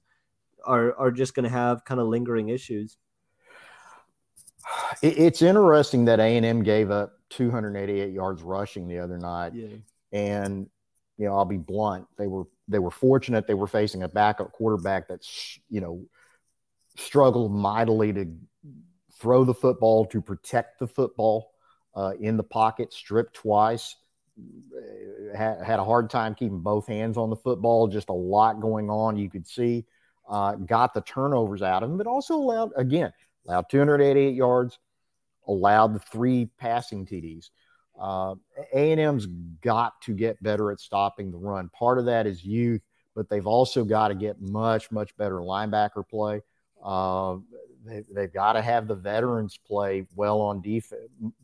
[0.66, 2.98] are are just going to have kind of lingering issues?
[5.04, 9.68] It's interesting that A and M gave up 288 yards rushing the other night, yeah.
[10.12, 10.68] and
[11.20, 12.08] you know I'll be blunt.
[12.18, 16.04] They were they were fortunate they were facing a backup quarterback that's you know
[16.98, 18.28] struggled mightily to
[19.20, 21.52] throw the football to protect the football
[21.96, 23.96] uh, in the pocket, stripped twice.
[25.36, 27.88] had, had a hard time keeping both hands on the football.
[27.88, 29.18] Just a lot going on.
[29.18, 29.86] You could see.
[30.28, 33.14] Uh, got the turnovers out of him, but also allowed again
[33.48, 34.80] allowed 288 yards,
[35.48, 37.50] allowed the three passing TDs.
[38.00, 38.36] Uh,
[38.74, 39.28] A&M's
[39.62, 41.70] got to get better at stopping the run.
[41.70, 42.82] Part of that is youth,
[43.16, 46.42] but they've also got to get much, much better linebacker play.
[46.86, 47.38] Uh,
[47.84, 51.02] they, they've got to have the veterans play well on defense,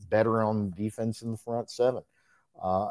[0.09, 2.03] better on defense in the front seven.
[2.61, 2.89] Uh,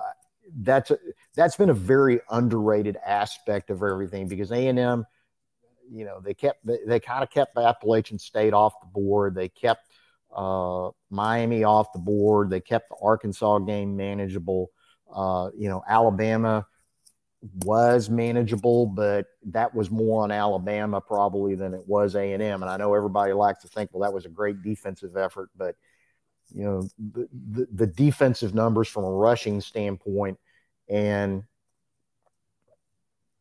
[0.62, 0.98] that's a,
[1.36, 5.06] that's been a very underrated aspect of everything because A and M,
[5.88, 9.34] you know, they kept they, they kind of kept Appalachian State off the board.
[9.34, 9.88] They kept
[10.34, 12.50] uh, Miami off the board.
[12.50, 14.70] They kept the Arkansas game manageable.
[15.12, 16.66] Uh, you know, Alabama
[17.64, 22.62] was manageable, but that was more on Alabama probably than it was A and M.
[22.62, 25.76] And I know everybody likes to think, well, that was a great defensive effort, but
[26.52, 30.36] you know the, the, the defensive numbers from a rushing standpoint
[30.88, 31.44] and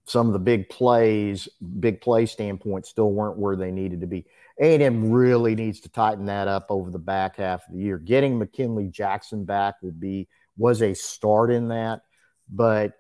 [0.06, 1.48] some of the big plays,
[1.80, 4.26] big play standpoint, still weren't where they needed to be.
[4.60, 8.00] A&M really needs to tighten that up over the back half of the year.
[8.00, 12.02] Getting McKinley Jackson back will be was a start in that,
[12.50, 12.94] but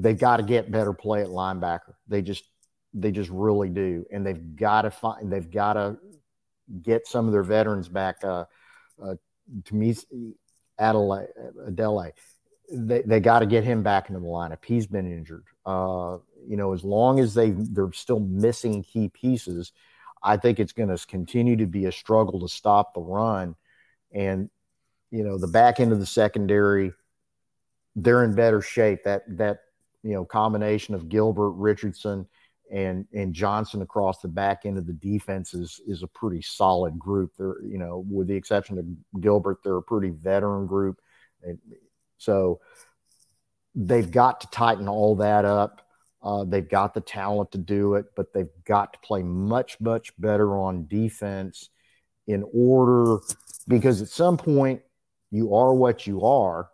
[0.00, 1.94] they've got to get better play at linebacker.
[2.08, 2.44] They just
[2.92, 5.96] they just really do, and they've got to find they've got to
[6.82, 8.24] get some of their veterans back.
[8.24, 8.44] Uh,
[9.02, 9.14] uh,
[9.64, 9.96] to me,
[10.78, 11.28] Adelaide,
[11.66, 12.12] Adelaide,
[12.72, 14.64] they, they got to get him back into the lineup.
[14.64, 15.44] He's been injured.
[15.66, 19.72] Uh, you know, as long as they they're still missing key pieces,
[20.22, 23.54] I think it's going to continue to be a struggle to stop the run.
[24.12, 24.50] And
[25.10, 26.92] you know, the back end of the secondary,
[27.96, 29.04] they're in better shape.
[29.04, 29.60] That that
[30.02, 32.26] you know combination of Gilbert, Richardson,
[32.72, 36.98] and and Johnson across the back end of the defense is is a pretty solid
[36.98, 37.32] group.
[37.36, 41.00] They're you know with the exception of Gilbert, they're a pretty veteran group,
[41.42, 41.58] and
[42.18, 42.60] so
[43.74, 45.86] they've got to tighten all that up.
[46.22, 50.12] Uh, they've got the talent to do it, but they've got to play much much
[50.18, 51.70] better on defense
[52.26, 53.18] in order
[53.66, 54.82] because at some point
[55.30, 56.68] you are what you are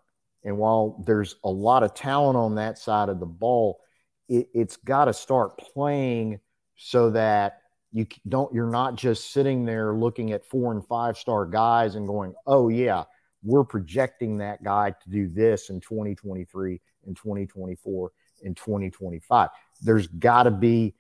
[0.47, 3.81] and while there's a lot of talent on that side of the ball,
[4.29, 6.39] it, it's got to start playing
[6.77, 7.59] so that
[7.93, 12.07] you don't you're not just sitting there looking at four and five star guys and
[12.07, 13.05] going, "Oh yeah,
[13.43, 18.13] we're projecting that guy to do this in 2023 and 2024
[18.45, 19.51] and 2025."
[19.83, 20.95] There's got to be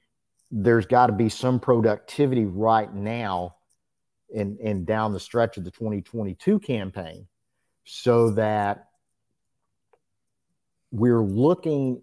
[0.51, 3.55] there's got to be some productivity right now
[4.35, 7.29] and and down the stretch of the 2022 campaign
[7.85, 8.89] so that
[10.91, 12.01] we're looking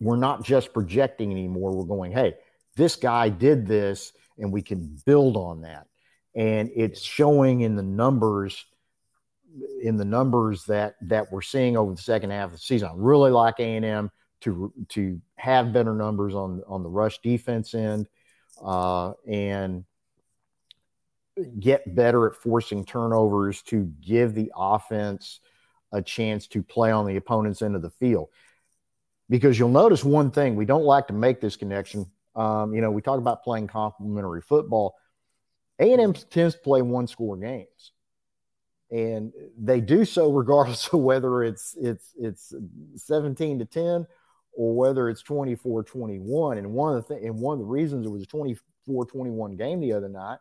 [0.00, 1.72] we're not just projecting anymore.
[1.72, 2.34] We're going hey
[2.76, 5.86] this guy did this and we can build on that.
[6.34, 8.64] And it's showing in the numbers
[9.82, 12.88] in the numbers that that we're seeing over the second half of the season.
[12.88, 14.10] I really like a&m
[14.42, 18.08] to to have better numbers on on the rush defense end
[18.64, 19.84] uh, and
[21.58, 25.40] get better at forcing turnovers to give the offense–
[25.92, 28.28] a chance to play on the opponent's end of the field.
[29.28, 32.06] Because you'll notice one thing, we don't like to make this connection.
[32.34, 34.96] Um, you know, we talk about playing complementary football.
[35.78, 37.92] A&M tends to play one score games.
[38.90, 42.52] And they do so regardless of whether it's it's it's
[42.96, 44.06] 17 to 10
[44.54, 46.58] or whether it's 24-21.
[46.58, 49.80] And one of the th- and one of the reasons it was a 24-21 game
[49.80, 50.38] the other night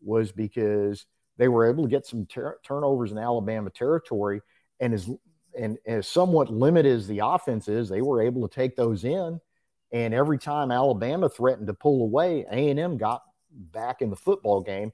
[0.00, 1.06] was because
[1.38, 4.42] they were able to get some ter- turnovers in Alabama territory–
[4.80, 5.08] and as
[5.58, 9.40] and as somewhat limited as the offense is, they were able to take those in.
[9.90, 14.16] And every time Alabama threatened to pull away, A and M got back in the
[14.16, 14.92] football game,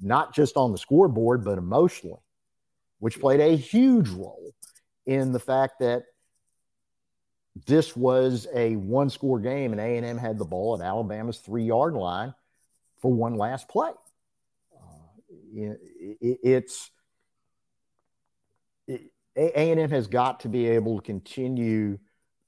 [0.00, 2.20] not just on the scoreboard but emotionally,
[2.98, 4.52] which played a huge role
[5.06, 6.02] in the fact that
[7.66, 11.94] this was a one score game and A&M had the ball at Alabama's three yard
[11.94, 12.34] line
[13.00, 13.90] for one last play.
[14.74, 15.20] Uh,
[15.54, 15.80] it,
[16.20, 16.90] it, it's
[19.36, 21.98] a&M has got to be able to continue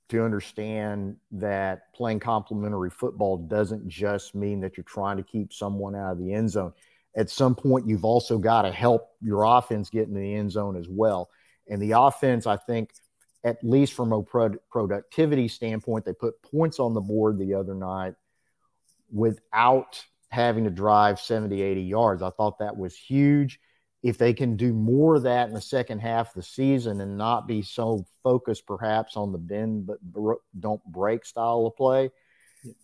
[0.08, 5.94] to understand that playing complementary football doesn't just mean that you're trying to keep someone
[5.94, 6.72] out of the end zone.
[7.16, 10.76] At some point, you've also got to help your offense get in the end zone
[10.76, 11.30] as well.
[11.68, 12.90] And the offense, I think,
[13.44, 17.74] at least from a pro- productivity standpoint, they put points on the board the other
[17.74, 18.14] night
[19.10, 22.22] without having to drive 70, 80 yards.
[22.22, 23.60] I thought that was huge
[24.04, 27.16] if they can do more of that in the second half of the season and
[27.16, 29.98] not be so focused perhaps on the bend but
[30.60, 32.10] don't break style of play,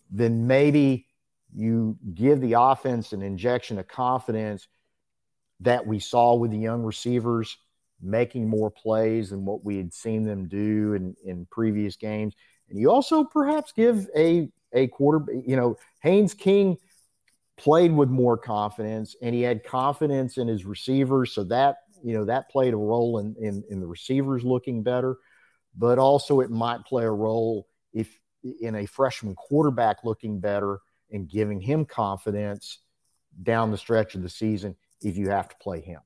[0.09, 1.05] then maybe
[1.55, 4.67] you give the offense an injection of confidence
[5.59, 7.55] that we saw with the young receivers
[8.01, 12.33] making more plays than what we had seen them do in, in previous games.
[12.71, 16.77] And you also perhaps give a a quarter, you know, Haynes King
[17.61, 21.33] played with more confidence and he had confidence in his receivers.
[21.33, 25.17] So that, you know, that played a role in, in, in the receivers looking better,
[25.77, 28.19] but also it might play a role if
[28.61, 30.79] in a freshman quarterback looking better
[31.11, 32.79] and giving him confidence
[33.43, 35.99] down the stretch of the season if you have to play him.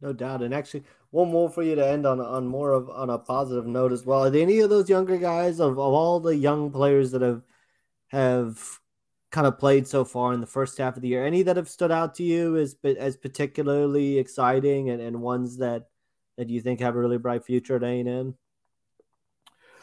[0.00, 0.42] No doubt.
[0.42, 3.66] And actually, one more for you to end on on more of on a positive
[3.66, 4.24] note as well.
[4.24, 7.42] Are any of those younger guys of, of all the young players that have
[8.08, 8.80] have
[9.32, 11.24] kind of played so far in the first half of the year?
[11.24, 15.88] Any that have stood out to you as as particularly exciting and, and ones that
[16.36, 18.34] that you think have a really bright future at A and M?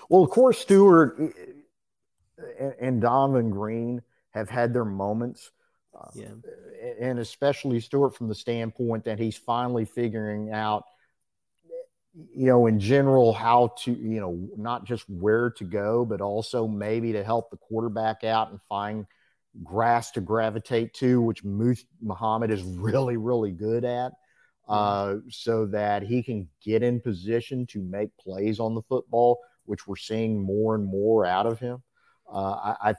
[0.07, 5.51] Well, of course, Stewart and, and Donovan Green have had their moments.
[5.99, 6.27] Uh, yeah.
[6.99, 10.85] And especially Stewart from the standpoint that he's finally figuring out,
[12.13, 16.67] you know, in general, how to, you know, not just where to go, but also
[16.67, 19.05] maybe to help the quarterback out and find
[19.63, 24.13] grass to gravitate to, which Muhammad is really, really good at.
[24.67, 29.87] Uh, so that he can get in position to make plays on the football, which
[29.87, 31.81] we're seeing more and more out of him.
[32.31, 32.95] Uh, I, I,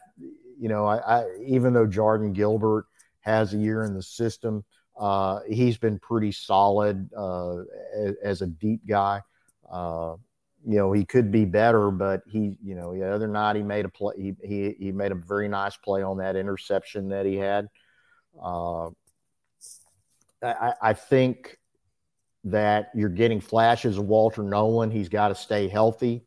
[0.59, 2.87] you know, I, I, even though Jardin Gilbert
[3.21, 4.65] has a year in the system,
[4.99, 7.59] uh, he's been pretty solid uh,
[7.97, 9.23] as, as, a deep guy.
[10.67, 13.87] You know, he could be better, but he, you know, the other night he made
[13.87, 14.15] a play.
[14.17, 17.69] He, he, he made a very nice play on that interception that he had.
[18.43, 18.91] Uh,
[20.43, 21.59] I, I think
[22.45, 24.91] that you're getting flashes of Walter Nolan.
[24.91, 26.25] He's got to stay healthy.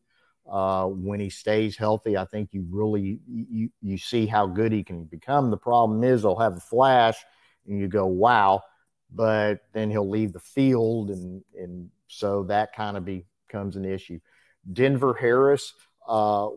[0.49, 4.83] Uh, when he stays healthy, I think you really you, you see how good he
[4.83, 5.49] can become.
[5.49, 7.15] The problem is he'll have a flash,
[7.65, 8.61] and you go, "Wow,"
[9.09, 13.05] but then he'll leave the field, and and so that kind of
[13.53, 14.19] becomes an issue.
[14.71, 15.73] Denver Harris,
[16.07, 16.49] uh,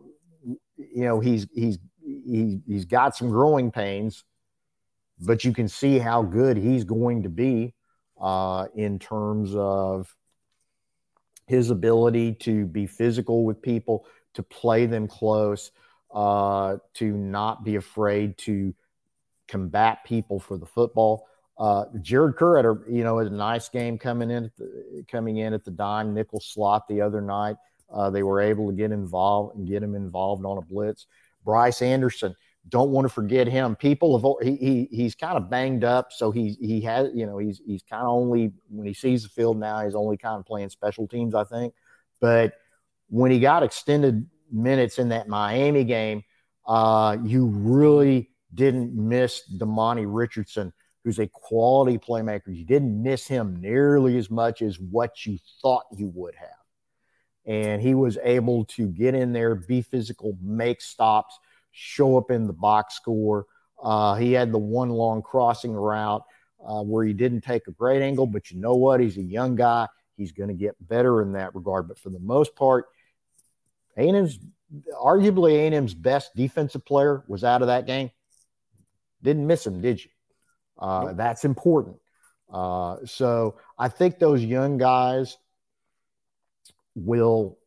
[0.77, 4.25] you know, he's he's he, he's got some growing pains,
[5.21, 7.75] but you can see how good he's going to be
[8.21, 10.15] uh, in terms of
[11.47, 15.71] his ability to be physical with people, to play them close,
[16.15, 18.75] uh, to not be afraid to
[19.49, 21.29] combat people for the football.
[21.59, 25.39] Uh, Jared Kerr had a you know had a nice game coming in the, coming
[25.39, 27.57] in at the dime nickel slot the other night.
[27.93, 31.07] Uh, they were able to get involved and get him involved on a blitz.
[31.45, 32.35] Bryce Anderson,
[32.69, 33.77] don't want to forget him.
[33.77, 37.39] People have he, he he's kind of banged up, so he he has you know
[37.39, 40.47] he's he's kind of only when he sees the field now he's only kind of
[40.47, 41.75] playing special teams, I think.
[42.21, 42.55] But
[43.09, 46.25] when he got extended minutes in that Miami game,
[46.67, 50.73] uh, you really didn't miss Demani Richardson,
[51.07, 52.49] who's a quality playmaker.
[52.49, 56.49] You didn't miss him nearly as much as what you thought you would have.
[57.45, 61.39] And he was able to get in there, be physical, make stops
[61.71, 63.47] show up in the box score.
[63.81, 66.25] Uh, he had the one long crossing route
[66.67, 68.99] uh, where he didn't take a great angle, but you know what?
[68.99, 69.87] He's a young guy.
[70.17, 71.87] He's going to get better in that regard.
[71.87, 72.87] But for the most part,
[73.97, 74.41] A&M's
[74.93, 78.11] arguably A&M's best defensive player was out of that game.
[79.23, 80.11] Didn't miss him, did you?
[80.79, 81.97] Uh, that's important.
[82.53, 85.37] Uh, so I think those young guys
[86.95, 87.59] will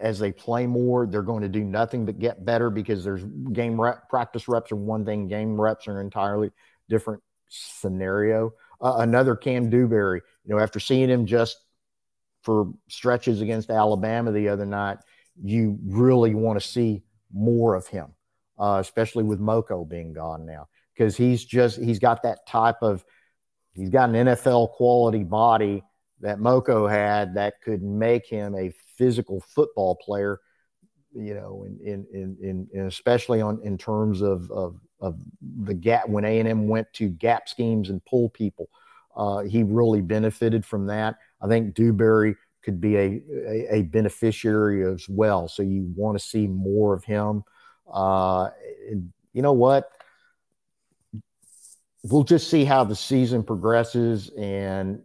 [0.00, 3.80] as they play more, they're going to do nothing but get better because there's game
[3.80, 6.50] rep, practice reps are one thing, game reps are an entirely
[6.88, 8.52] different scenario.
[8.80, 11.56] Uh, another Kam Dewberry, you know, after seeing him just
[12.42, 14.98] for stretches against Alabama the other night,
[15.42, 18.12] you really want to see more of him,
[18.58, 20.68] uh, especially with Moko being gone now,
[20.98, 23.04] because he's just he's got that type of
[23.72, 25.82] he's got an NFL quality body
[26.20, 30.40] that Moko had that could make him a physical football player,
[31.14, 35.16] you know, in in in, in especially on in terms of of, of
[35.62, 38.68] the gap when A and M went to gap schemes and pull people,
[39.16, 41.16] uh, he really benefited from that.
[41.40, 42.34] I think Dewberry
[42.64, 45.46] could be a, a, a beneficiary as well.
[45.46, 47.44] So you want to see more of him.
[47.90, 48.50] Uh,
[48.90, 49.92] and you know what?
[52.10, 55.02] We'll just see how the season progresses, and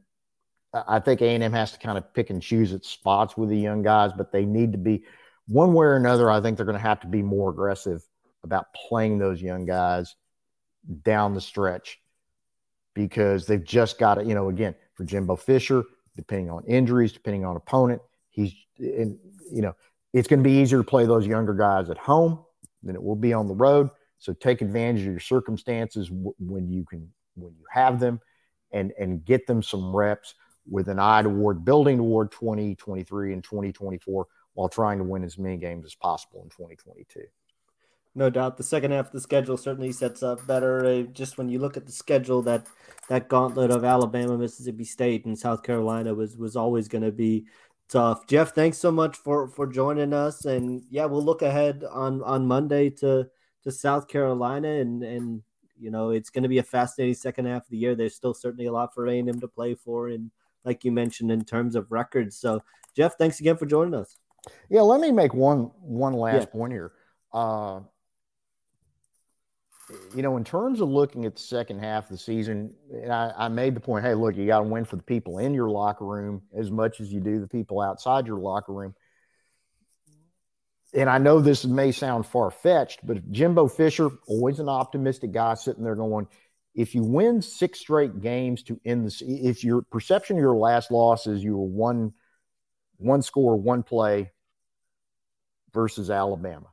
[0.74, 3.84] I think A&M has to kind of pick and choose its spots with the young
[3.84, 5.04] guys, but they need to be
[5.48, 6.32] one way or another.
[6.32, 8.08] I think they're going to have to be more aggressive
[8.44, 10.16] about playing those young guys
[11.04, 12.00] down the stretch
[12.94, 15.84] because they've just got to, you know, again, for Jimbo Fisher,
[16.16, 19.18] depending on injuries, depending on opponent, he's, in,
[19.52, 19.76] you know,
[20.14, 22.44] it's going to be easier to play those younger guys at home
[22.84, 23.90] than it will be on the road.
[24.24, 28.22] So take advantage of your circumstances w- when you can, when you have them
[28.72, 34.26] and, and get them some reps with an eye toward building toward 2023 and 2024
[34.54, 37.24] while trying to win as many games as possible in 2022.
[38.16, 40.86] No doubt, the second half of the schedule certainly sets up better.
[40.86, 42.66] Uh, just when you look at the schedule, that
[43.10, 47.46] that gauntlet of Alabama, Mississippi State, and South Carolina was was always going to be
[47.90, 48.26] tough.
[48.28, 52.48] Jeff, thanks so much for for joining us, and yeah, we'll look ahead on on
[52.48, 53.28] Monday to
[53.64, 55.42] to South Carolina, and and
[55.80, 57.96] you know it's going to be a fascinating second half of the year.
[57.96, 60.32] There's still certainly a lot for A and M to play for, and
[60.66, 62.38] like you mentioned in terms of records.
[62.38, 62.62] So,
[62.96, 64.16] Jeff, thanks again for joining us.
[64.70, 66.46] Yeah, let me make one one last yeah.
[66.46, 66.92] point here.
[67.32, 67.82] Uh,
[70.16, 72.74] you know, in terms of looking at the second half of the season,
[73.10, 75.54] I, I made the point, hey, look, you got to win for the people in
[75.54, 78.96] your locker room as much as you do the people outside your locker room.
[80.94, 85.56] And I know this may sound far fetched, but Jimbo Fisher, always an optimistic guy,
[85.56, 86.28] sitting there going,
[86.76, 90.92] if you win six straight games to end the, if your perception of your last
[90.92, 92.14] loss is you were one,
[92.98, 94.32] one score, one play
[95.74, 96.68] versus Alabama,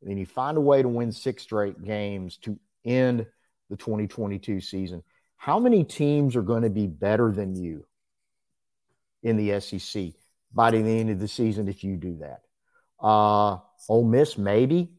[0.00, 3.26] and then you find a way to win six straight games to end
[3.68, 5.02] the 2022 season.
[5.36, 7.84] How many teams are going to be better than you
[9.22, 10.12] in the SEC
[10.52, 12.45] by the end of the season if you do that?
[13.00, 14.90] Uh, Ole Miss, maybe.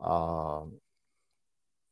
[0.00, 0.62] Uh,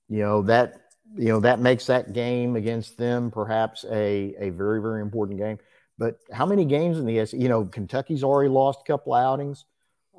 [0.08, 0.74] you know that
[1.16, 5.58] you know that makes that game against them perhaps a a very very important game.
[5.98, 7.40] But how many games in the SEC?
[7.40, 9.64] You know, Kentucky's already lost a couple outings.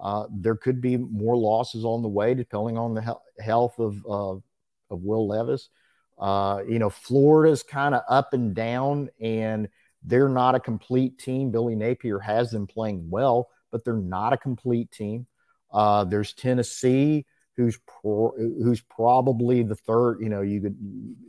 [0.01, 3.95] Uh, there could be more losses on the way, depending on the he- health of,
[4.05, 4.31] uh,
[4.93, 5.69] of Will Levis.
[6.19, 9.69] Uh, you know, Florida's kind of up and down, and
[10.03, 11.51] they're not a complete team.
[11.51, 15.25] Billy Napier has them playing well, but they're not a complete team.
[15.71, 20.19] Uh, there's Tennessee, who's pro- who's probably the third.
[20.21, 20.77] You know, you could,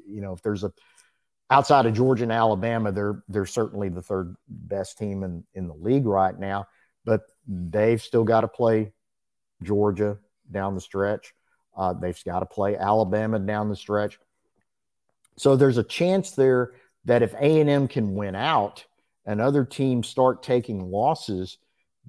[0.06, 0.72] you know, if there's a
[1.50, 5.74] outside of Georgia and Alabama, they're they're certainly the third best team in in the
[5.74, 6.66] league right now
[7.08, 8.92] but they've still got to play
[9.62, 10.18] Georgia
[10.52, 11.32] down the stretch.
[11.74, 14.18] Uh, they've got to play Alabama down the stretch.
[15.38, 16.72] So there's a chance there
[17.06, 18.84] that if A&M can win out
[19.24, 21.56] and other teams start taking losses,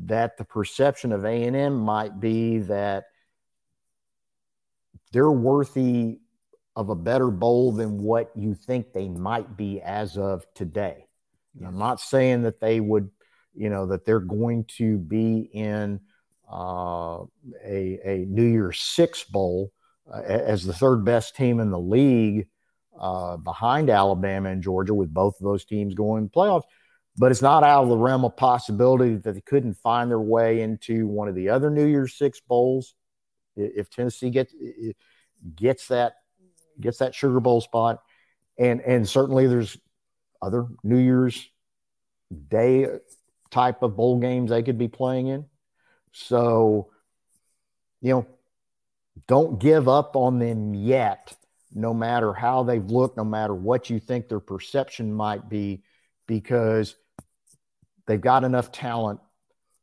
[0.06, 3.06] that the perception of A&M might be that
[5.12, 6.20] they're worthy
[6.76, 11.06] of a better bowl than what you think they might be as of today.
[11.66, 13.10] I'm not saying that they would
[13.60, 16.00] you know, that they're going to be in
[16.52, 17.24] uh,
[17.64, 19.72] a, a New Year's Six Bowl
[20.12, 22.48] uh, as the third best team in the league
[22.98, 26.64] uh, behind Alabama and Georgia, with both of those teams going playoffs.
[27.20, 30.62] But it's not out of the realm of possibility that they couldn't find their way
[30.62, 32.96] into one of the other New Year's Six bowls
[33.58, 34.54] if Tennessee gets
[35.54, 36.14] gets that
[36.80, 38.02] gets that Sugar Bowl spot,
[38.58, 39.78] and and certainly there's
[40.42, 41.46] other New Year's
[42.48, 42.88] Day
[43.52, 45.46] type of bowl games they could be playing in.
[46.14, 46.90] So,
[48.02, 48.28] you know,
[49.28, 51.36] don't give up on them yet,
[51.74, 55.84] no matter how they've looked, no matter what you think their perception might be,
[56.28, 56.96] because
[58.10, 59.20] they've got enough talent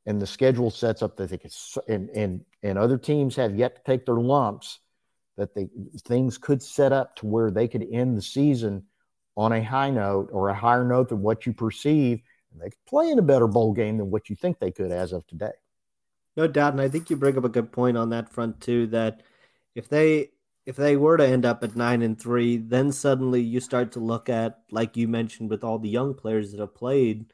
[0.04, 1.50] and the schedule sets up that they can,
[1.88, 4.80] and, and, and other teams have yet to take their lumps
[5.36, 5.68] that they
[6.06, 8.82] things could set up to where they could end the season
[9.36, 12.20] on a high note or a higher note than what you perceive
[12.52, 14.90] and they could play in a better bowl game than what you think they could
[14.90, 15.52] as of today.
[16.36, 18.88] No doubt, and I think you bring up a good point on that front too.
[18.88, 19.22] That
[19.76, 20.30] if they
[20.64, 24.00] if they were to end up at nine and three, then suddenly you start to
[24.00, 27.26] look at, like you mentioned, with all the young players that have played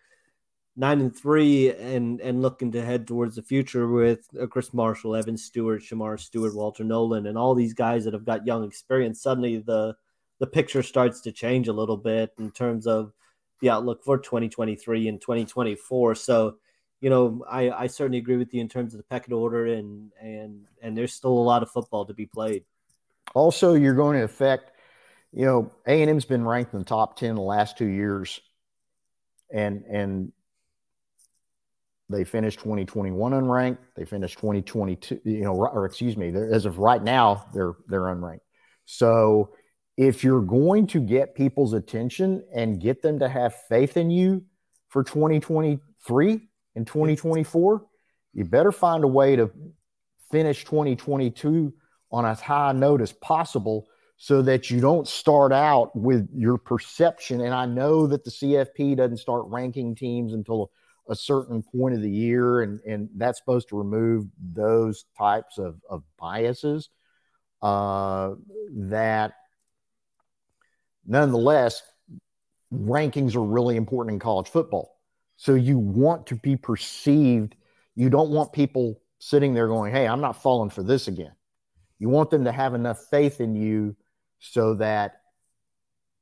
[0.76, 5.16] nine and three, and and looking to head towards the future with uh, Chris Marshall,
[5.16, 9.22] Evan Stewart, Shemar Stewart, Walter Nolan, and all these guys that have got young experience.
[9.22, 9.94] Suddenly the
[10.38, 13.12] the picture starts to change a little bit in terms of
[13.60, 16.16] the outlook for 2023 and 2024.
[16.16, 16.56] So,
[17.00, 20.10] you know, I, I certainly agree with you in terms of the pecking order, and
[20.20, 22.64] and and there's still a lot of football to be played.
[23.34, 24.72] Also, you're going to affect,
[25.32, 28.40] you know, A and M's been ranked in the top ten the last two years,
[29.50, 30.32] and and
[32.12, 33.78] they finished 2021 unranked.
[33.96, 38.40] They finished 2022, you know, or excuse me, as of right now, they're they're unranked.
[38.84, 39.54] So
[39.96, 44.44] if you're going to get people's attention and get them to have faith in you
[44.88, 46.40] for 2023
[46.74, 47.86] and 2024,
[48.32, 49.50] you better find a way to
[50.30, 51.72] finish 2022
[52.10, 53.86] on as high a note as possible
[54.16, 57.40] so that you don't start out with your perception.
[57.40, 60.70] And I know that the CFP doesn't start ranking teams until
[61.08, 65.80] a certain point of the year, and, and that's supposed to remove those types of,
[65.88, 66.88] of biases
[67.60, 68.34] uh,
[68.70, 69.34] that
[71.06, 71.82] nonetheless,
[72.72, 74.98] rankings are really important in college football.
[75.36, 77.56] So you want to be perceived.
[77.94, 81.32] You don't want people sitting there going, Hey, I'm not falling for this again.
[81.98, 83.96] You want them to have enough faith in you
[84.40, 85.20] so that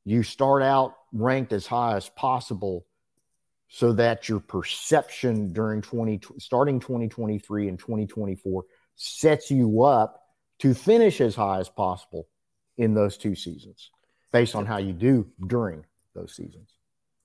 [0.04, 2.86] you start out ranked as high as possible
[3.72, 8.64] so that your perception during 20 starting 2023 and 2024
[8.96, 10.24] sets you up
[10.58, 12.26] to finish as high as possible
[12.76, 13.90] in those two seasons
[14.32, 16.74] based on how you do during those seasons.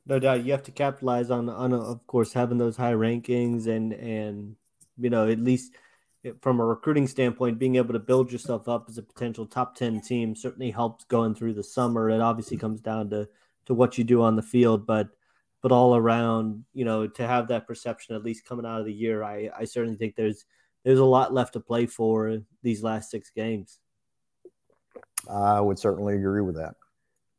[0.05, 0.45] No doubt.
[0.45, 4.55] You have to capitalize on on of course having those high rankings and and
[4.99, 5.73] you know at least
[6.41, 10.01] from a recruiting standpoint being able to build yourself up as a potential top 10
[10.01, 12.09] team certainly helps going through the summer.
[12.11, 13.27] It obviously comes down to
[13.65, 15.09] to what you do on the field but
[15.61, 18.93] but all around you know to have that perception at least coming out of the
[18.93, 20.45] year i i certainly think there's
[20.83, 23.79] there's a lot left to play for these last six games
[25.29, 26.75] i would certainly agree with that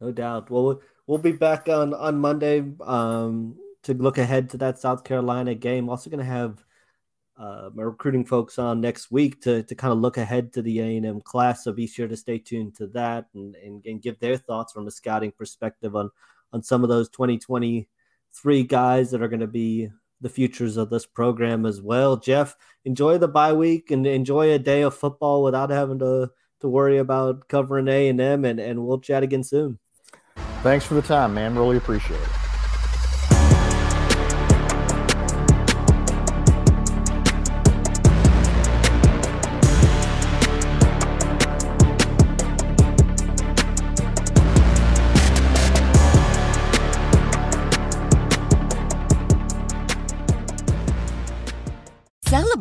[0.01, 4.79] no doubt well we'll be back on on Monday um, to look ahead to that
[4.79, 5.89] South Carolina game.
[5.89, 6.65] Also going to have
[7.39, 10.81] uh, my recruiting folks on next week to to kind of look ahead to the
[10.81, 11.65] A and M class.
[11.65, 14.87] So be sure to stay tuned to that and, and, and give their thoughts from
[14.87, 16.11] a scouting perspective on
[16.53, 17.09] on some of those
[18.37, 19.89] 2023 guys that are going to be
[20.21, 22.17] the futures of this program as well.
[22.17, 26.31] Jeff, enjoy the bye week and enjoy a day of football without having to
[26.61, 29.79] to worry about covering A and M, and and we'll chat again soon.
[30.63, 31.55] Thanks for the time, man.
[31.55, 32.46] Really appreciate it.